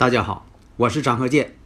[0.00, 0.46] 大家好，
[0.78, 1.56] 我是张鹤剑。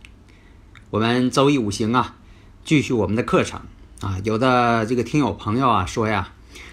[0.91, 2.17] 我们周易五行啊，
[2.65, 3.61] 继续我们的课程
[4.01, 4.19] 啊。
[4.25, 6.33] 有的这个听友朋友啊说呀，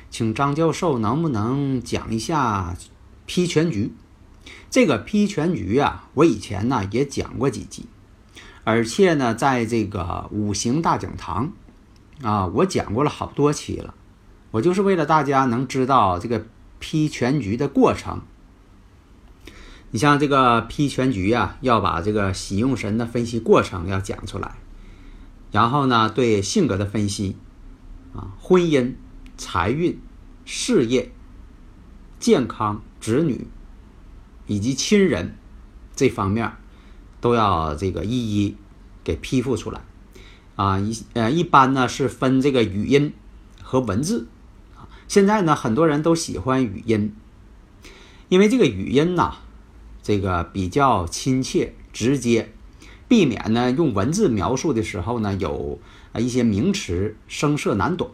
[0.09, 2.75] 请张教授能不能讲一下
[3.27, 3.93] 批全局？
[4.71, 7.85] 这个批全局啊，我以前呢也讲过几集，
[8.63, 11.53] 而且呢，在这个五行大讲堂
[12.23, 13.93] 啊，我讲过了好多期了。
[14.49, 16.43] 我就是为了大家能知道这个
[16.79, 18.19] 批全局的过程。
[19.93, 24.55] 你像这个批全局啊，要把这个喜用神的分析过程要讲出来，
[25.51, 27.35] 然后呢，对性格的分析，
[28.15, 28.93] 啊，婚姻、
[29.35, 29.99] 财运、
[30.45, 31.11] 事业、
[32.21, 33.47] 健康、子女
[34.47, 35.35] 以及亲人
[35.93, 36.53] 这方面，
[37.19, 38.55] 都要这个一一
[39.03, 39.81] 给批复出来，
[40.55, 43.11] 啊，一呃一般呢是分这个语音
[43.61, 44.29] 和文字，
[45.09, 47.13] 现在呢很多人都喜欢语音，
[48.29, 49.35] 因为这个语音呐。
[50.03, 52.51] 这个比较亲切直接，
[53.07, 55.79] 避免呢用文字描述的时候呢有
[56.13, 58.09] 啊一些名词生涩难懂，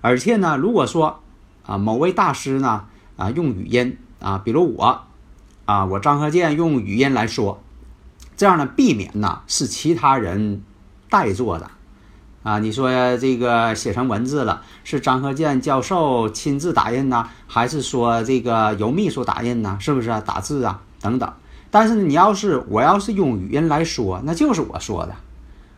[0.00, 1.20] 而且呢如果说
[1.64, 2.86] 啊某位大师呢
[3.16, 5.04] 啊用语音啊，比如我
[5.64, 7.62] 啊我张鹤剑用语音来说，
[8.36, 10.62] 这样呢避免呢是其他人
[11.08, 11.70] 代做的。
[12.44, 19.78] 啊，你说这个写成文字了，是张鹤剑教授亲自打印呢，还是说这个由秘书打印呢？
[19.80, 20.22] 是不是啊？
[20.24, 21.32] 打字啊，等等。
[21.70, 25.16] 但是，你要是我要是用语音来说，那就是我说的，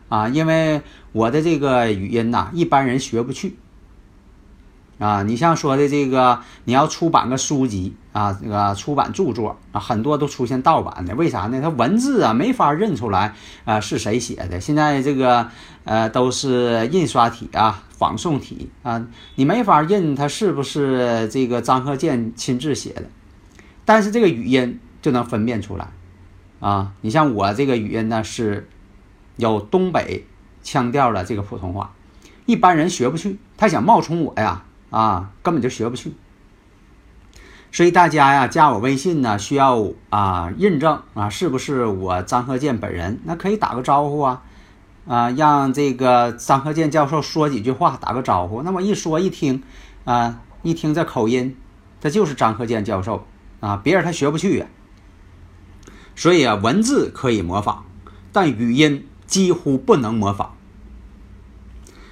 [0.09, 0.81] 啊，因为
[1.13, 3.57] 我的这个语音呐，一般人学不去。
[4.99, 11.61] 啊，你像说的这个，你要出版个书籍啊，这个出版著作啊，很多都出现盗版的，为啥呢？
[11.61, 14.59] 它文字啊没法认出来啊是谁写的。
[14.59, 15.47] 现在这个
[15.83, 23.03] 呃都是印刷体啊，仿宋体啊，你没法认它是不是这个张鹤剑亲自写的。
[23.85, 25.87] 但是这个语音就能分辨出来
[26.59, 26.93] 啊。
[27.01, 28.67] 你像我这个语音呢，是
[29.35, 30.25] 有东北
[30.63, 31.93] 腔调的这个普通话，
[32.47, 34.63] 一般人学不去，他想冒充我呀。
[34.89, 36.13] 啊，根本就学不去，
[37.71, 43.19] 所以大家呀，加我微信呢，需要啊认证啊，是不是我张鹤剑本人？
[43.25, 44.41] 那可以打个招呼啊，
[45.05, 48.63] 啊，让这个张鹤剑教授说几句话，打个招呼。
[48.63, 49.61] 那么一说一听，
[50.05, 51.55] 啊，一听这口音，
[51.99, 53.27] 这就是张鹤剑教授
[53.59, 54.65] 啊，别人他学不去呀。
[56.15, 57.83] 所以啊，文字可以模仿，
[58.31, 60.55] 但语音几乎不能模仿。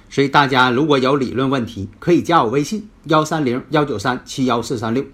[0.08, 5.04] 所以大家如果有理论问题，可以加我微信幺三零幺九三七幺四三六。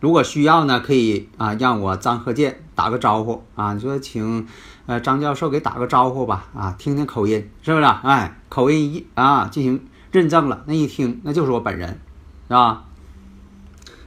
[0.00, 4.46] 如果需要呢，可以啊让我张鹤剑打个招呼啊，你说请
[4.86, 7.84] 呃张教授给打个招呼吧啊，听听口音是不是？
[7.84, 12.00] 哎，口音一啊进行认证了，那一听那就是我本人，
[12.48, 12.84] 是吧？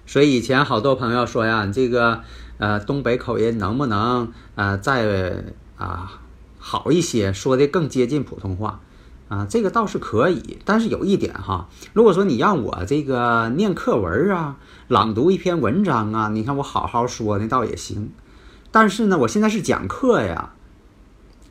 [0.06, 2.24] 所以以前好多朋友说呀，你这个
[2.58, 5.44] 呃东北口音能不能呃再
[5.78, 6.20] 啊
[6.58, 8.82] 好一些，说的更接近普通话
[9.34, 9.48] 啊？
[9.50, 14.58] 这个倒是可以，但是有一点哈，如果说你让我这个念课文啊，
[14.88, 18.12] 朗读一篇文章啊，你看我好好说那，倒也行。
[18.72, 20.54] 但是呢，我现在是讲课呀。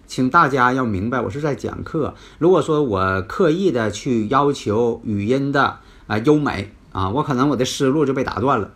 [0.06, 2.14] 请大家要明白，我是在讲课。
[2.38, 8.72] 如果说我刻意的去要求语音的啊优美啊，我可能我的思路就被打断了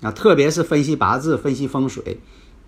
[0.00, 0.12] 啊。
[0.12, 2.20] 特别是分析八字、分析风水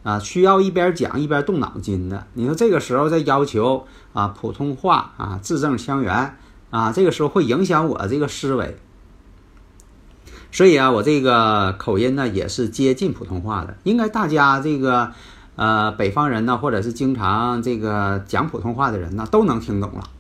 [0.05, 2.29] 啊，需要一边讲一边动脑筋的。
[2.35, 6.39] 你说这个时候再要求啊普通话啊字正腔圆
[6.71, 8.77] 啊，这个时候会影响我这个思维。
[10.53, 15.13] 所以啊，我这个口音呢也是接近普通话的，应该大家这个。
[15.57, 20.11] 呃，北方人呢，或者是经常这个讲普通话的人呢，都能听懂了。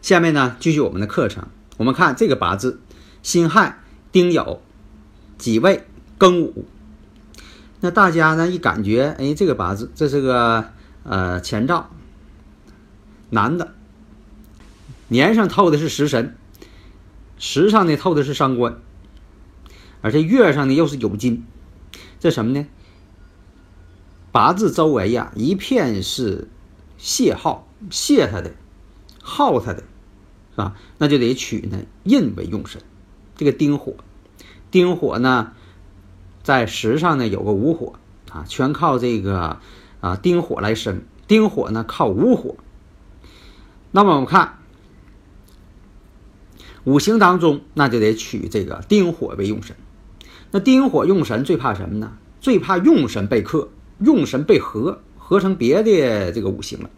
[0.00, 1.46] 下面呢，继续我们的课程。
[1.76, 2.80] 我们看这个八字：
[3.22, 4.60] 辛亥、丁酉、
[5.36, 5.84] 己未、
[6.18, 6.64] 庚午。
[7.80, 10.70] 那大家呢，一感觉，哎，这个八字这是个
[11.04, 11.90] 呃前兆，
[13.30, 13.74] 男的，
[15.06, 16.36] 年上透的是食神，
[17.38, 18.78] 时上呢透的是伤官，
[20.00, 21.44] 而且月上呢又是酉金，
[22.18, 22.66] 这什么呢？
[24.32, 26.48] 八字周围呀，一片是
[26.96, 28.52] 泄耗，泄他的，
[29.22, 29.84] 耗他的，
[30.50, 30.76] 是吧？
[30.98, 32.82] 那就得取呢印为用神。
[33.36, 33.94] 这个丁火，
[34.70, 35.52] 丁火呢，
[36.48, 37.96] 在时上呢有个午火
[38.30, 39.60] 啊，全靠这个
[40.00, 41.02] 啊丁火来生。
[41.26, 42.56] 丁火呢靠午火。
[43.90, 44.56] 那么我们看
[46.84, 49.76] 五行当中，那就得取这个丁火为用神。
[50.50, 52.16] 那丁火用神最怕什么呢？
[52.40, 53.68] 最怕用神被克。
[53.98, 56.88] 用神被合合成别的这个五行了。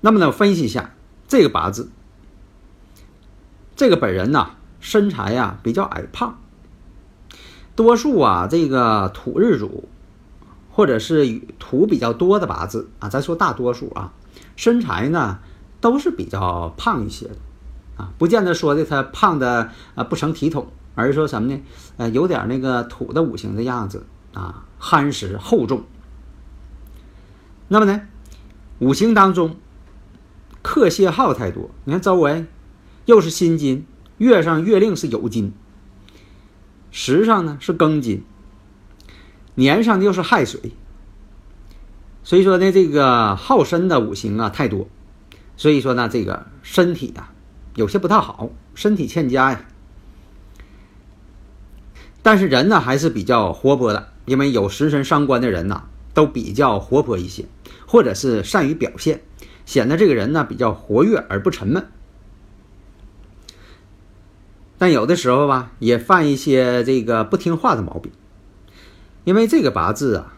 [0.00, 0.96] 那么呢，分析一下
[1.28, 1.92] 这个八字，
[3.76, 4.50] 这个本人呢，
[4.80, 6.40] 身材呀比较矮胖。
[7.76, 9.88] 多数啊，这个土日主
[10.72, 14.12] 或者是土比较多的八字啊，咱说大多数啊，
[14.56, 15.38] 身材呢
[15.80, 17.36] 都是比较胖一些的
[17.96, 21.60] 啊，不见得说的他胖的啊不成体统，而是说什么呢？
[21.98, 24.64] 呃，有点那个土的五行的样子啊。
[24.78, 25.84] 憨实厚重，
[27.68, 28.02] 那么呢，
[28.78, 29.56] 五行当中
[30.60, 31.70] 克泄耗太多。
[31.84, 32.44] 你看周围
[33.06, 33.86] 又是辛金，
[34.18, 35.54] 月上月令是酉金，
[36.98, 38.24] 时上呢是庚金，
[39.54, 40.72] 年上又是亥水。
[42.24, 44.88] 所以说呢，这个耗身的五行啊太多，
[45.58, 47.34] 所以说呢，这个身体啊
[47.74, 49.66] 有些不太好，身体欠佳呀。
[52.22, 54.08] 但是人呢还是比较活泼的。
[54.24, 55.84] 因为有食神伤官的人呐，
[56.14, 57.44] 都比较活泼一些，
[57.86, 59.20] 或者是善于表现，
[59.66, 61.86] 显得这个人呢比较活跃而不沉闷。
[64.78, 68.12] 但有的时候吧，也犯一些这个不听话的毛病。
[69.24, 70.36] 因为这个八字啊，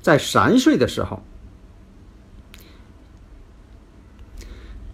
[0.00, 1.22] 在三岁的时候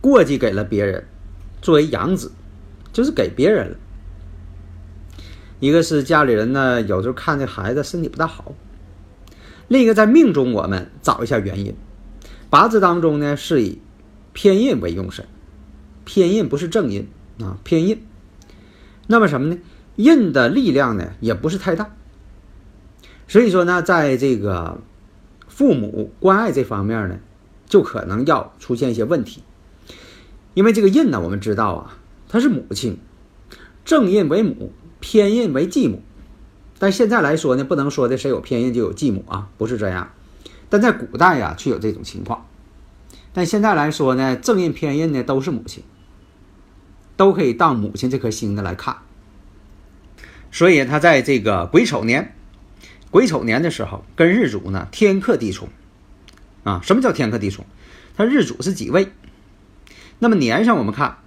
[0.01, 1.07] 过继给了别人，
[1.63, 2.33] 作为养子，
[2.93, 3.77] 就是给别人了。
[5.61, 8.53] 一个是家里人呢，有时候看这孩子身体不大好；
[9.69, 11.75] 另一个在命中，我们找一下原因。
[12.51, 13.79] 八字当中呢，是以
[14.33, 15.27] 偏印为用神，
[16.05, 17.09] 偏印不是正印
[17.41, 18.03] 啊，偏印。
[19.07, 19.59] 那么什么呢？
[19.97, 21.95] 印的力量呢，也不是太大。
[23.29, 24.81] 所以说呢，在这个
[25.49, 27.19] 父母关爱这方面呢，
[27.67, 29.43] 就可能要出现一些问题。
[30.55, 32.99] 因为这个印呢，我们知道啊，它是母亲，
[33.85, 34.73] 正印为母。
[35.07, 36.01] 偏印为继母，
[36.79, 40.13] 但现在来说呢，不能说的谁有偏印就有继母啊，不是这样。
[40.71, 42.47] 但在古代呀，却有这种情况。
[43.35, 45.85] 但现在来说呢，正印偏印呢都是母亲，
[47.17, 48.99] 都可以当母亲这颗星的来看。
[50.53, 52.35] 所以他在这个癸丑年，
[53.11, 55.69] 癸丑年的时候，跟日主呢天克地冲
[56.63, 56.81] 啊。
[56.83, 57.65] 什么叫天克地冲？
[58.17, 59.09] 他日主是己未，
[60.19, 61.19] 那么年上我们看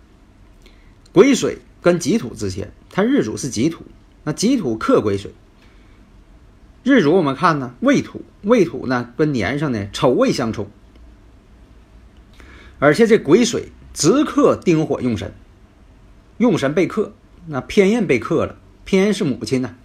[1.13, 1.59] 癸水。
[1.79, 3.85] 跟己土之间，他日主是己土，
[4.25, 5.31] 那己土克癸水。
[6.83, 10.69] 日主我们看呢，未土，未土呢跟年上呢丑未相冲，
[12.79, 15.33] 而且这癸水直克丁火用神，
[16.37, 17.13] 用神被克，
[17.47, 19.75] 那偏印被克了，偏印是母亲呢，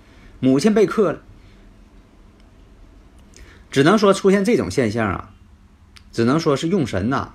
[0.41, 1.21] 母亲被克了，
[3.71, 5.31] 只能说出现这种现象啊，
[6.13, 7.35] 只能说是用神呐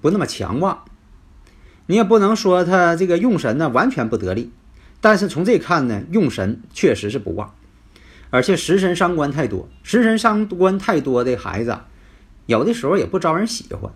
[0.00, 0.84] 不那么强旺。
[1.86, 4.52] 你也不能说他这个用神呢完全不得力，
[5.00, 7.54] 但是从这看呢，用神确实是不旺，
[8.28, 11.78] 而且食神伤官太多，食神伤官太多的孩子，
[12.44, 13.90] 有的时候也不招人喜欢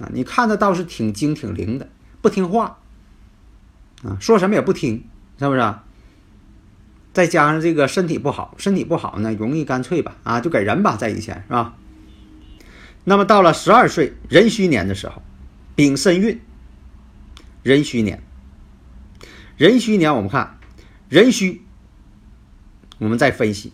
[0.00, 0.08] 啊。
[0.14, 1.90] 你看他倒是挺精挺灵的，
[2.22, 2.78] 不听话
[4.04, 5.04] 啊，说什么也不听
[5.38, 5.74] 是不是？
[7.12, 11.74] 再加上这个身体不好，身体不好呢，容易干脆吧，啊，就给人吧，在以前是吧？
[13.04, 15.22] 那么到了十二岁壬戌年的时候，
[15.74, 16.40] 丙申运，
[17.64, 18.22] 壬戌年，
[19.56, 20.58] 壬戌年我们看
[21.08, 21.62] 壬戌，
[22.98, 23.72] 我们再分析，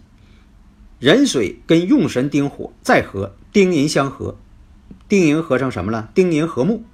[1.01, 4.39] 壬水跟用神丁火再合，丁寅相合，
[5.07, 6.09] 丁寅合成什么了？
[6.15, 6.85] 丁寅合木，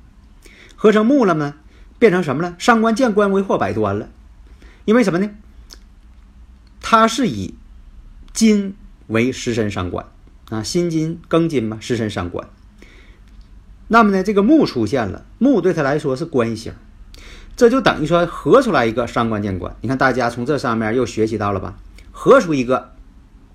[0.74, 1.54] 合成木了呢，
[2.00, 2.56] 变成什么了？
[2.58, 4.08] 伤官见官为祸百端了，
[4.86, 5.30] 因为什么呢？
[6.80, 7.54] 它是以
[8.32, 8.74] 金
[9.06, 10.06] 为食神伤官
[10.48, 12.48] 啊，辛金庚金嘛，食神伤官。
[13.86, 16.72] 那么呢，这个木出现了，木对他来说是官星，
[17.54, 19.76] 这就等于说合出来一个伤官见官。
[19.82, 21.76] 你看大家从这上面又学习到了吧？
[22.10, 22.92] 合出一个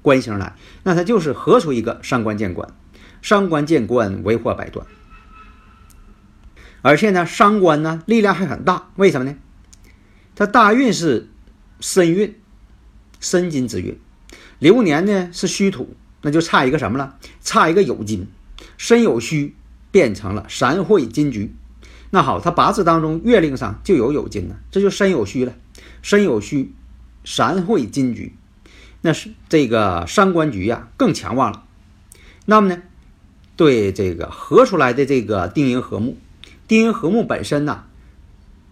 [0.02, 2.70] 官星来，那它就是合出一个伤官见官，
[3.22, 4.86] 伤官见官为祸百端。
[6.86, 9.36] 而且呢，伤官呢力量还很大，为什么呢？
[10.36, 11.30] 它大运是
[11.80, 12.36] 申运。
[13.22, 13.98] 申金之运，
[14.60, 17.18] 流年呢是戌土，那就差一个什么了？
[17.42, 18.28] 差一个酉金，
[18.78, 19.56] 申酉戌
[19.90, 21.56] 变成了三会金局。
[22.12, 25.56] 那好，他八字当中月令上就有酉金呢，这就申酉戌了。
[26.04, 26.76] 申酉戌，
[27.24, 28.36] 三会金局，
[29.02, 31.64] 那是这个伤官局呀更强旺了。
[32.46, 32.84] 那么呢，
[33.56, 36.18] 对这个合出来的这个丁寅合木，
[36.68, 37.84] 丁寅合木本身呢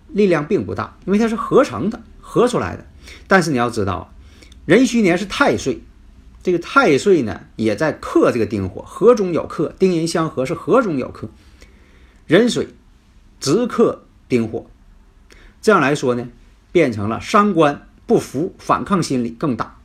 [0.10, 2.86] 力量并不大，因为它是合成的，合出来的。
[3.28, 4.10] 但是你要知道啊。
[4.66, 5.84] 壬戌年是太岁，
[6.42, 11.30] 这个太岁呢也在克这个丁火，合中有克，丁寅相合是合中有克，
[12.28, 12.70] 壬水
[13.42, 14.66] 直克丁火，
[15.62, 16.30] 这样来说呢，
[16.72, 19.78] 变成了伤官不服，反抗心理更大。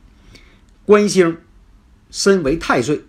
[0.85, 1.37] 官星
[2.09, 3.03] 身为太岁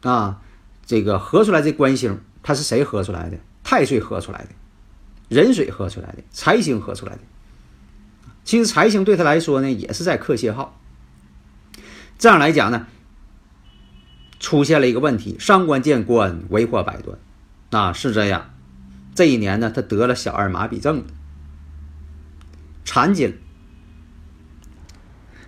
[0.00, 0.40] 啊，
[0.86, 3.36] 这个合出来这官星，它是谁合出来的？
[3.64, 4.48] 太岁合出来的，
[5.28, 7.20] 壬水合出来的，财星合出来的。
[8.44, 10.78] 其实财星对他来说呢，也是在克泄耗。
[12.18, 12.86] 这样来讲呢，
[14.38, 17.18] 出现了一个问题：伤官见官，为祸百端。
[17.70, 18.50] 啊，是这样。
[19.14, 21.04] 这一年呢，他得了小儿麻痹症，
[22.84, 23.32] 残疾了。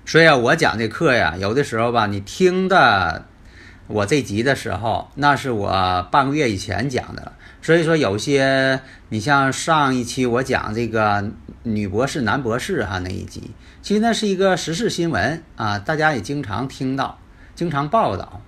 [0.06, 3.26] 所以啊，我讲这课呀，有的时候吧，你听的
[3.88, 7.32] 我这集的时候，那是我半个月以前讲的了。
[7.66, 11.32] 所以说，有些你像上一期我讲这个
[11.64, 13.50] 女博士、男博士哈那一集。
[13.82, 17.18] 其实那是一个时事新闻啊，大家也经常听到，
[17.56, 18.40] 经常报道，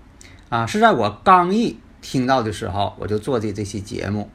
[0.51, 4.31] 啊，是在我刚一听到的时候，我就做的这期节目，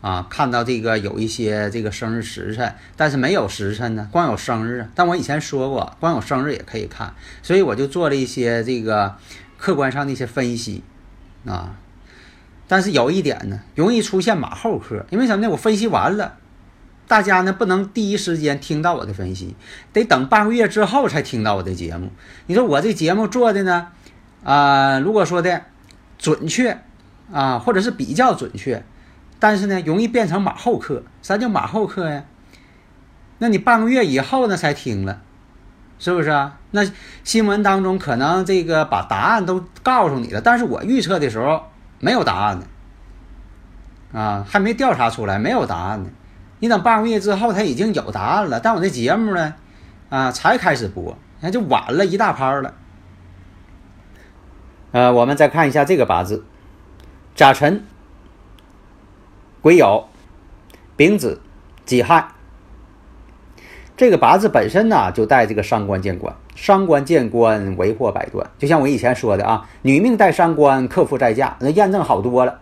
[0.00, 4.88] 啊，看到这个有一些这个生日时辰，但是没有时辰呢，光有生日。
[4.94, 9.14] 但我以前说过，光有生日也可以看，所以我就做了一些这个
[9.58, 10.82] 客观上的一些分析，
[11.44, 11.76] 啊，
[12.68, 15.50] 但是有一点呢，容易出现马后课，因为什么呢？
[15.50, 16.36] 我分析完了。
[17.08, 19.54] 大家呢不能第一时间听到我的分析，
[19.92, 22.10] 得等半个月之后才听到我的节目。
[22.46, 23.86] 你说我这节目做的呢，
[24.42, 25.62] 啊，如果说的
[26.18, 26.80] 准确
[27.32, 28.84] 啊，或者是比较准确，
[29.38, 31.04] 但是呢容易变成马后课。
[31.22, 32.24] 啥叫马后课呀？
[33.38, 35.22] 那你半个月以后呢才听了，
[36.00, 36.58] 是不是啊？
[36.72, 36.84] 那
[37.22, 41.62] 新闻当中可能这个把答案都告诉你了，但是我预测的时候
[41.98, 42.66] 没有答案呢，
[44.12, 46.10] 啊，还没调查出来，没有答案呢。
[46.58, 49.54] 你等半个月之后，他已经有答案了，但我这节目呢，
[50.08, 52.74] 啊，才开始播，那就晚了一大拍了。
[54.92, 56.44] 呃，我们再看一下这个八字：
[57.34, 57.84] 甲辰、
[59.60, 60.04] 癸酉、
[60.96, 61.42] 丙子、
[61.84, 62.28] 己亥。
[63.96, 68.44] 这个八字本身呢，就带这个伤官见官，伤官见官为祸百端。
[68.58, 72.58] 就像我以前说的啊，女命带伤官，克夫在嫁，那验证好多了。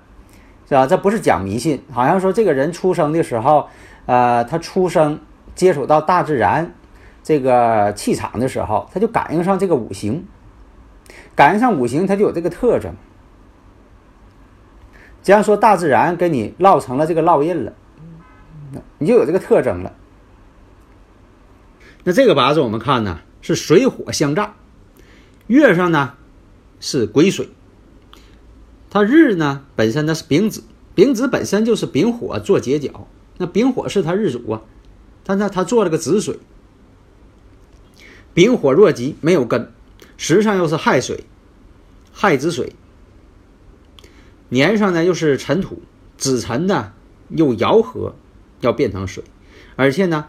[0.66, 0.86] 是吧？
[0.86, 3.68] 这不是讲迷信，好像说这个人出生的时候，
[4.06, 5.20] 呃，他出生
[5.54, 6.72] 接触到大自然
[7.22, 10.26] 这个气场的时候，他就感应上这个五行，
[11.36, 12.94] 感应上五行，他就有这个特征。
[15.22, 17.72] 这样说，大自然跟你烙成了这个烙印了，
[18.96, 19.92] 你就有这个特征了。
[22.04, 24.54] 那这个八字我们看呢，是水火相战，
[25.48, 26.14] 月上呢
[26.80, 27.50] 是癸水。
[28.88, 34.62] 它日呢本身呢是丙子，丙子本身就是丙火做结角，那丙火是它日主啊，
[35.24, 36.38] 但是它做了个子水，
[38.32, 39.70] 丙火若极没有根，
[40.16, 41.24] 实上又是亥水，
[42.14, 42.72] 亥子水，
[44.48, 45.82] 年上呢又是尘土，
[46.16, 46.94] 子辰呢
[47.28, 48.14] 又爻合，
[48.62, 49.22] 要变成水，
[49.76, 50.28] 而且呢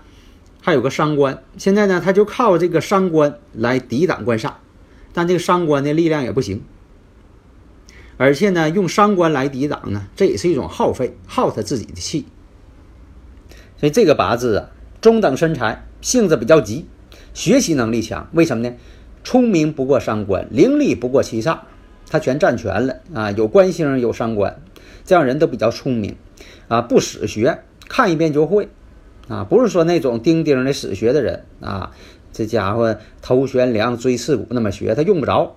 [0.66, 4.54] 还有个伤官，现在呢他就靠这个伤官来抵挡官煞，
[5.14, 6.64] 但这个伤官的力量也不行。
[8.18, 12.26] 而且呢，用伤官来抵挡呢，这也是一种耗费，耗他自己的气。
[13.78, 16.88] 所以这个八字啊，中等身材，性子比较急，
[17.36, 18.28] 学习能力强。
[18.34, 18.76] 为什么呢？
[19.24, 21.60] 聪明不过三关，伶俐不过七煞，
[22.10, 23.30] 他全占全了啊！
[23.30, 24.60] 有官星，有伤官，
[25.04, 26.16] 这样人都比较聪明
[26.68, 28.68] 啊，不死学，看一遍就会
[29.27, 31.91] 啊，不是说那种钉钉的死学的人啊。
[32.32, 35.55] 这家伙头悬梁锥刺股那么学，他用不着。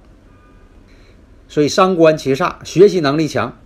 [1.48, 3.56] 所以三官七煞，学习能力强，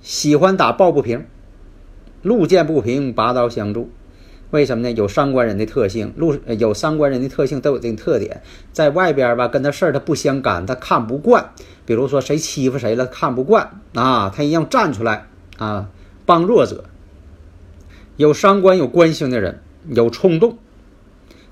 [0.00, 1.24] 喜欢打抱不平，
[2.22, 3.90] 路见不平拔刀相助。
[4.50, 4.90] 为什么呢？
[4.92, 11.50] 有三官人的特性，路有三官人的特性都有这个特点，在外边吧，跟他事儿他不相干，他看不惯。
[11.84, 15.26] 比如说谁欺负谁了，看不惯啊，他一样站出来
[15.58, 15.90] 啊，
[16.26, 16.84] 帮弱者。
[18.18, 20.58] 有三官有官星的人有冲动，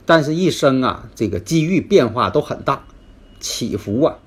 [0.05, 2.85] 但是一生啊，这个机遇变化都很大，
[3.39, 4.19] 起伏啊，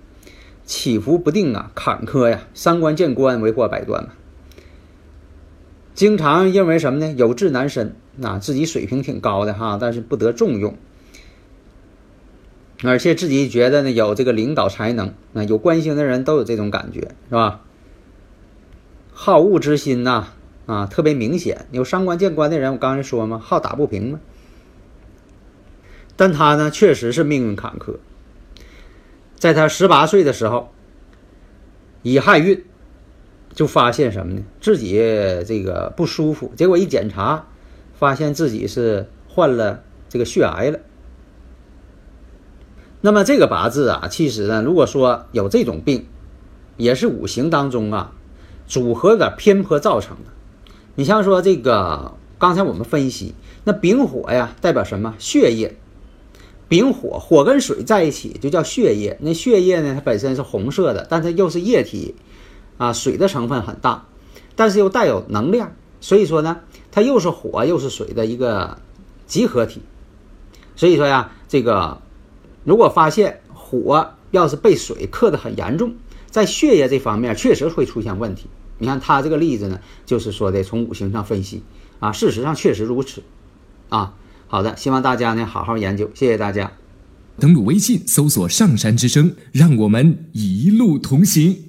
[0.65, 2.47] 起伏不定啊，坎坷呀。
[2.53, 4.13] 三官见官，为祸百端嘛。
[5.93, 7.13] 经常因为什么呢？
[7.17, 7.93] 有志难伸，
[8.23, 10.77] 啊，自己水平挺高的哈，但是不得重用，
[12.83, 17.65] 而且自己觉得呢有这个领导才能，那，有官星的人都有这种感觉，是吧？
[19.11, 20.29] 好恶之心呐，
[20.69, 21.65] 啊特别明显。
[21.71, 24.19] 有伤官见官的人，我刚才说嘛，好打不平嘛。
[26.15, 27.95] 但他呢，确实是命运坎坷，
[29.35, 30.71] 在他十八岁的时候，
[32.03, 32.63] 乙亥运。
[33.51, 34.43] 就发现什么呢？
[34.61, 34.95] 自己
[35.45, 37.47] 这个不舒服，结果一检查，
[37.97, 40.79] 发现自己是患了这个血癌了。
[43.01, 46.05] 那么这个八字啊，其实呢，如果说有这种病，
[46.77, 48.13] 也是五行当中啊
[48.67, 50.31] 组合的偏颇造成的。
[50.99, 55.15] 你像说这个，刚才我们分析，那丙火呀，代表什么？
[55.17, 55.77] 血液。
[56.67, 59.17] 丙火，火跟水在一起就叫血液。
[59.21, 62.15] 那血液呢，它本身是红色的，但它又是液体。
[62.77, 64.07] 啊，水的成分很大，
[64.57, 66.59] 但是又带有能量，所以说呢，
[66.91, 68.77] 它又是火又是水的一个
[69.25, 69.81] 集合体。
[70.75, 72.01] 所以说呀，这个
[72.65, 75.95] 如果发现火要是被水克得很严重，
[76.29, 78.47] 在血液这方面确实会出现问题。
[78.79, 81.61] 你看他这个例子呢，就是说的从五行上分析
[81.99, 83.21] 啊，事实上确实如此
[83.89, 84.15] 啊。
[84.47, 86.71] 好的，希望大家呢好好研究，谢谢大家。
[87.37, 91.68] 登录微信搜索“上山之声”，让我们一路同行。